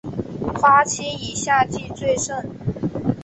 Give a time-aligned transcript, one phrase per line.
[0.59, 2.43] 花期以夏季最盛。